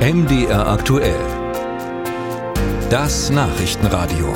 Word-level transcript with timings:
MDR 0.00 0.66
aktuell. 0.66 1.20
Das 2.88 3.28
Nachrichtenradio. 3.28 4.32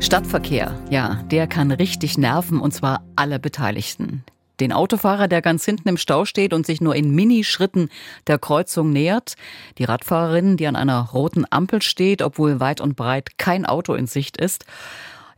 Stadtverkehr, 0.00 0.78
ja, 0.90 1.22
der 1.30 1.46
kann 1.46 1.70
richtig 1.70 2.18
nerven 2.18 2.60
und 2.60 2.72
zwar 2.72 3.06
alle 3.16 3.38
Beteiligten. 3.38 4.22
Den 4.60 4.74
Autofahrer, 4.74 5.28
der 5.28 5.40
ganz 5.40 5.64
hinten 5.64 5.88
im 5.88 5.96
Stau 5.96 6.26
steht 6.26 6.52
und 6.52 6.66
sich 6.66 6.82
nur 6.82 6.94
in 6.94 7.14
Minischritten 7.14 7.88
der 8.26 8.38
Kreuzung 8.38 8.92
nähert. 8.92 9.36
Die 9.78 9.84
Radfahrerin, 9.84 10.58
die 10.58 10.66
an 10.66 10.76
einer 10.76 11.08
roten 11.08 11.46
Ampel 11.48 11.80
steht, 11.80 12.20
obwohl 12.20 12.60
weit 12.60 12.82
und 12.82 12.96
breit 12.96 13.38
kein 13.38 13.64
Auto 13.64 13.94
in 13.94 14.06
Sicht 14.06 14.36
ist. 14.36 14.66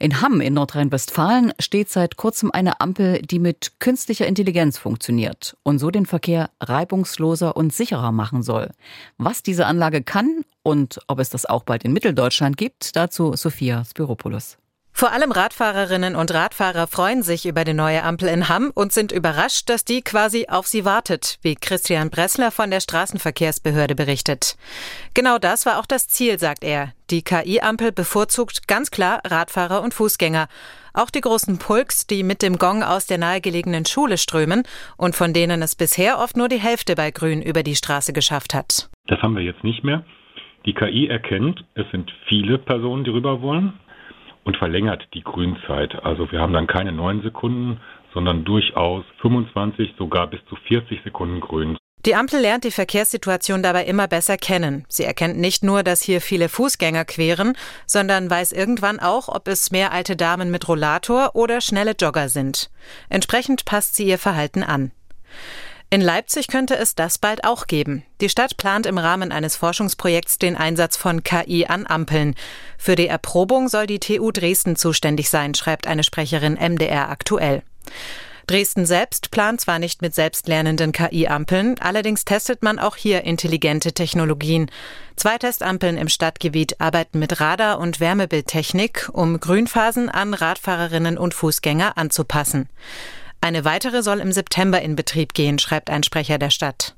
In 0.00 0.20
Hamm 0.20 0.40
in 0.40 0.54
Nordrhein-Westfalen 0.54 1.52
steht 1.58 1.90
seit 1.90 2.16
kurzem 2.16 2.52
eine 2.52 2.80
Ampel, 2.80 3.20
die 3.20 3.40
mit 3.40 3.80
künstlicher 3.80 4.28
Intelligenz 4.28 4.78
funktioniert 4.78 5.56
und 5.64 5.80
so 5.80 5.90
den 5.90 6.06
Verkehr 6.06 6.50
reibungsloser 6.60 7.56
und 7.56 7.72
sicherer 7.72 8.12
machen 8.12 8.44
soll. 8.44 8.70
Was 9.16 9.42
diese 9.42 9.66
Anlage 9.66 10.02
kann 10.04 10.44
und 10.62 11.00
ob 11.08 11.18
es 11.18 11.30
das 11.30 11.46
auch 11.46 11.64
bald 11.64 11.84
in 11.84 11.92
Mitteldeutschland 11.92 12.56
gibt, 12.56 12.94
dazu 12.94 13.34
Sophia 13.34 13.84
Spiropoulos. 13.84 14.58
Vor 14.98 15.12
allem 15.12 15.30
Radfahrerinnen 15.30 16.16
und 16.16 16.34
Radfahrer 16.34 16.88
freuen 16.88 17.22
sich 17.22 17.46
über 17.46 17.62
die 17.62 17.72
neue 17.72 18.02
Ampel 18.02 18.28
in 18.28 18.48
Hamm 18.48 18.72
und 18.74 18.90
sind 18.90 19.12
überrascht, 19.12 19.70
dass 19.70 19.84
die 19.84 20.02
quasi 20.02 20.46
auf 20.48 20.66
sie 20.66 20.84
wartet, 20.84 21.38
wie 21.42 21.54
Christian 21.54 22.10
Bressler 22.10 22.50
von 22.50 22.72
der 22.72 22.80
Straßenverkehrsbehörde 22.80 23.94
berichtet. 23.94 24.56
Genau 25.14 25.38
das 25.38 25.66
war 25.66 25.78
auch 25.78 25.86
das 25.86 26.08
Ziel, 26.08 26.40
sagt 26.40 26.64
er. 26.64 26.94
Die 27.10 27.22
KI-Ampel 27.22 27.92
bevorzugt 27.92 28.66
ganz 28.66 28.90
klar 28.90 29.20
Radfahrer 29.24 29.82
und 29.82 29.94
Fußgänger. 29.94 30.48
Auch 30.94 31.10
die 31.10 31.20
großen 31.20 31.60
Pulks, 31.60 32.08
die 32.08 32.24
mit 32.24 32.42
dem 32.42 32.58
Gong 32.58 32.82
aus 32.82 33.06
der 33.06 33.18
nahegelegenen 33.18 33.86
Schule 33.86 34.18
strömen 34.18 34.64
und 34.96 35.14
von 35.14 35.32
denen 35.32 35.62
es 35.62 35.76
bisher 35.76 36.18
oft 36.18 36.36
nur 36.36 36.48
die 36.48 36.58
Hälfte 36.58 36.96
bei 36.96 37.12
Grün 37.12 37.40
über 37.40 37.62
die 37.62 37.76
Straße 37.76 38.12
geschafft 38.12 38.52
hat. 38.52 38.90
Das 39.06 39.22
haben 39.22 39.36
wir 39.36 39.44
jetzt 39.44 39.62
nicht 39.62 39.84
mehr. 39.84 40.04
Die 40.66 40.74
KI 40.74 41.06
erkennt, 41.06 41.64
es 41.76 41.88
sind 41.92 42.12
viele 42.28 42.58
Personen, 42.58 43.04
die 43.04 43.10
rüber 43.10 43.40
wollen 43.42 43.74
und 44.48 44.56
verlängert 44.56 45.06
die 45.12 45.22
Grünzeit. 45.22 45.94
Also 46.06 46.32
wir 46.32 46.40
haben 46.40 46.54
dann 46.54 46.66
keine 46.66 46.90
neun 46.90 47.20
Sekunden, 47.20 47.82
sondern 48.14 48.46
durchaus 48.46 49.04
25, 49.20 49.94
sogar 49.98 50.26
bis 50.26 50.40
zu 50.48 50.56
40 50.56 51.02
Sekunden 51.04 51.40
grün. 51.40 51.76
Die 52.06 52.14
Ampel 52.14 52.40
lernt 52.40 52.64
die 52.64 52.70
Verkehrssituation 52.70 53.62
dabei 53.62 53.84
immer 53.84 54.08
besser 54.08 54.38
kennen. 54.38 54.86
Sie 54.88 55.04
erkennt 55.04 55.36
nicht 55.36 55.62
nur, 55.62 55.82
dass 55.82 56.00
hier 56.00 56.22
viele 56.22 56.48
Fußgänger 56.48 57.04
queren, 57.04 57.58
sondern 57.84 58.30
weiß 58.30 58.52
irgendwann 58.52 59.00
auch, 59.00 59.28
ob 59.28 59.48
es 59.48 59.70
mehr 59.70 59.92
alte 59.92 60.16
Damen 60.16 60.50
mit 60.50 60.66
Rollator 60.66 61.32
oder 61.34 61.60
schnelle 61.60 61.92
Jogger 62.00 62.30
sind. 62.30 62.70
Entsprechend 63.10 63.66
passt 63.66 63.96
sie 63.96 64.06
ihr 64.06 64.18
Verhalten 64.18 64.62
an. 64.62 64.92
In 65.90 66.02
Leipzig 66.02 66.48
könnte 66.48 66.76
es 66.76 66.94
das 66.94 67.16
bald 67.16 67.44
auch 67.44 67.66
geben. 67.66 68.04
Die 68.20 68.28
Stadt 68.28 68.58
plant 68.58 68.84
im 68.84 68.98
Rahmen 68.98 69.32
eines 69.32 69.56
Forschungsprojekts 69.56 70.38
den 70.38 70.54
Einsatz 70.54 70.98
von 70.98 71.22
KI 71.22 71.64
an 71.66 71.86
Ampeln. 71.86 72.34
Für 72.76 72.94
die 72.94 73.06
Erprobung 73.06 73.68
soll 73.68 73.86
die 73.86 73.98
TU 73.98 74.30
Dresden 74.30 74.76
zuständig 74.76 75.30
sein, 75.30 75.54
schreibt 75.54 75.86
eine 75.86 76.04
Sprecherin 76.04 76.58
MDR 76.60 77.08
aktuell. 77.08 77.62
Dresden 78.46 78.86
selbst 78.86 79.30
plant 79.30 79.60
zwar 79.60 79.78
nicht 79.78 80.00
mit 80.00 80.14
selbstlernenden 80.14 80.92
KI-Ampeln, 80.92 81.76
allerdings 81.80 82.24
testet 82.24 82.62
man 82.62 82.78
auch 82.78 82.96
hier 82.96 83.24
intelligente 83.24 83.92
Technologien. 83.92 84.70
Zwei 85.16 85.36
Testampeln 85.36 85.98
im 85.98 86.08
Stadtgebiet 86.08 86.80
arbeiten 86.80 87.18
mit 87.18 87.40
Radar- 87.40 87.78
und 87.78 88.00
Wärmebildtechnik, 88.00 89.10
um 89.12 89.38
Grünphasen 89.38 90.08
an 90.08 90.32
Radfahrerinnen 90.32 91.18
und 91.18 91.34
Fußgänger 91.34 91.98
anzupassen. 91.98 92.70
Eine 93.40 93.64
weitere 93.64 94.02
soll 94.02 94.20
im 94.20 94.32
September 94.32 94.80
in 94.82 94.96
Betrieb 94.96 95.34
gehen, 95.34 95.58
schreibt 95.58 95.90
ein 95.90 96.02
Sprecher 96.02 96.38
der 96.38 96.50
Stadt. 96.50 96.94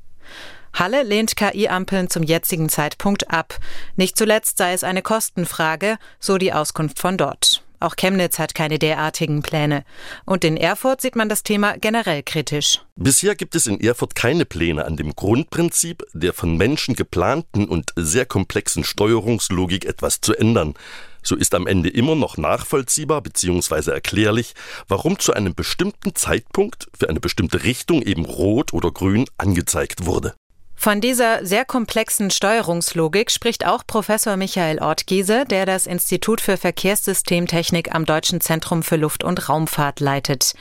Halle 0.73 1.03
lehnt 1.03 1.37
KI-Ampeln 1.37 2.11
zum 2.11 2.23
jetzigen 2.23 2.69
Zeitpunkt 2.69 3.31
ab. 3.31 3.59
Nicht 3.97 4.17
zuletzt 4.17 4.59
sei 4.59 4.73
es 4.73 4.85
eine 4.85 5.03
Kostenfrage, 5.03 5.99
so 6.19 6.39
die 6.39 6.53
Auskunft 6.53 6.99
von 6.99 7.17
dort. 7.17 7.63
Auch 7.83 7.97
Chemnitz 7.97 8.39
hat 8.39 8.55
keine 8.55 8.79
derartigen 8.79 9.41
Pläne. 9.41 9.85
Und 10.27 10.45
in 10.45 10.59
Erfurt 10.59 11.01
sieht 11.01 11.17
man 11.17 11.31
das 11.31 11.43
Thema 11.43 11.79
generell 11.79 12.23
kritisch. 12.23 12.81
Bisher 12.95 13.35
gibt 13.35 13.55
es 13.55 13.67
in 13.67 13.81
Erfurt 13.81 14.15
keine 14.15 14.45
Pläne 14.45 14.85
an 14.85 14.99
dem 14.99 15.17
Grundprinzip 15.17 16.05
der 16.13 16.35
von 16.35 16.59
Menschen 16.59 16.95
geplanten 16.95 17.67
und 17.67 17.93
sehr 17.97 18.27
komplexen 18.27 18.85
Steuerungslogik 18.85 19.87
etwas 19.87 20.21
zu 20.21 20.35
ändern. 20.35 20.75
So 21.23 21.37
ist 21.37 21.55
am 21.55 21.67
Ende 21.67 21.89
immer 21.89 22.15
noch 22.15 22.37
nachvollziehbar 22.37 23.21
bzw. 23.23 23.91
erklärlich, 23.91 24.55
warum 24.89 25.19
zu 25.19 25.33
einem 25.33 25.55
bestimmten 25.55 26.15
Zeitpunkt 26.15 26.89
für 26.99 27.09
eine 27.09 27.21
bestimmte 27.21 27.65
Richtung 27.65 28.03
eben 28.03 28.25
rot 28.25 28.73
oder 28.73 28.91
grün 28.91 29.27
angezeigt 29.37 30.07
wurde. 30.07 30.35
Von 30.83 31.03
dieser 31.03 31.45
sehr 31.45 31.67
komplexen 31.67 32.31
Steuerungslogik 32.31 33.31
spricht 33.31 33.67
auch 33.67 33.87
Professor 33.87 34.39
Michael 34.39 34.79
Ortgiese, 34.79 35.45
der 35.45 35.67
das 35.67 35.87
Institut 35.87 36.41
für 36.41 36.57
Verkehrssystemtechnik 36.57 37.95
am 37.95 38.07
Deutschen 38.07 38.41
Zentrum 38.41 38.83
für 38.83 38.97
Luft- 38.97 39.23
und 39.23 39.51
Raumfahrt 39.51 40.01
leitet. 40.01 40.55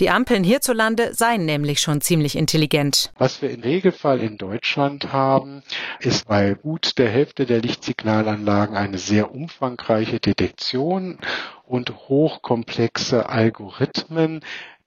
Die 0.00 0.10
Ampeln 0.10 0.42
hierzulande 0.42 1.14
seien 1.14 1.44
nämlich 1.44 1.80
schon 1.80 2.00
ziemlich 2.00 2.36
intelligent. 2.36 3.12
Was 3.16 3.42
wir 3.42 3.50
im 3.50 3.60
Regelfall 3.60 4.18
in 4.18 4.38
Deutschland 4.38 5.12
haben, 5.12 5.62
ist 6.00 6.26
bei 6.26 6.54
gut 6.54 6.98
der 6.98 7.08
Hälfte 7.08 7.46
der 7.46 7.60
Lichtsignalanlagen 7.60 8.76
eine 8.76 8.98
sehr 8.98 9.32
umfangreiche 9.32 10.18
Detektion 10.18 11.20
und 11.64 11.94
hochkomplexe 12.08 13.28
Algorithmen, 13.28 14.40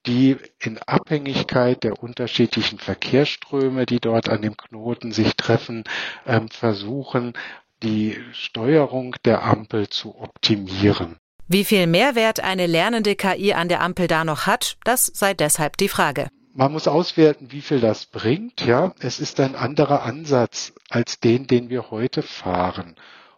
die 0.05 0.37
in 0.59 0.77
Abhängigkeit 0.79 1.83
der 1.83 2.01
unterschiedlichen 2.01 2.79
Verkehrsströme, 2.79 3.85
die 3.85 3.99
dort 3.99 4.29
an 4.29 4.41
dem 4.41 4.57
Knoten 4.57 5.11
sich 5.11 5.35
treffen, 5.35 5.83
ähm, 6.25 6.49
versuchen, 6.49 7.33
die 7.81 8.17
Steuerung 8.31 9.15
der 9.25 9.43
Ampel 9.43 9.89
zu 9.89 10.17
optimieren. 10.19 11.17
Wie 11.47 11.65
viel 11.65 11.87
Mehrwert 11.87 12.39
eine 12.39 12.67
lernende 12.67 13.15
KI 13.15 13.53
an 13.53 13.67
der 13.67 13.81
Ampel 13.81 14.07
da 14.07 14.23
noch 14.23 14.47
hat, 14.47 14.77
das 14.85 15.05
sei 15.05 15.33
deshalb 15.33 15.77
die 15.77 15.89
Frage. 15.89 16.29
Man 16.55 16.71
muss 16.71 16.87
auswerten, 16.87 17.51
wie 17.51 17.61
viel 17.61 17.79
das 17.79 18.05
bringt. 18.05 18.65
Ja, 18.65 18.93
es 18.99 19.19
ist 19.19 19.39
ein 19.39 19.55
anderer 19.55 20.03
Ansatz 20.03 20.73
als 20.89 21.19
den, 21.19 21.47
den 21.47 21.69
wir 21.69 21.89
heute 21.89 22.21
fahren. 22.21 22.95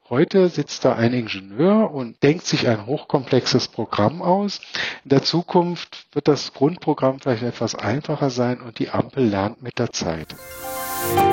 Heute 0.07 0.49
sitzt 0.49 0.85
da 0.85 0.93
ein 0.93 1.13
Ingenieur 1.13 1.91
und 1.91 2.21
denkt 2.21 2.45
sich 2.45 2.67
ein 2.67 2.85
hochkomplexes 2.85 3.69
Programm 3.69 4.21
aus. 4.21 4.61
In 5.03 5.09
der 5.09 5.23
Zukunft 5.23 6.05
wird 6.11 6.27
das 6.27 6.53
Grundprogramm 6.53 7.19
vielleicht 7.19 7.41
etwas 7.41 7.73
einfacher 7.73 8.29
sein 8.29 8.61
und 8.61 8.77
die 8.77 8.91
Ampel 8.91 9.25
lernt 9.25 9.63
mit 9.63 9.79
der 9.79 9.91
Zeit. 9.91 10.35
Musik 10.35 11.24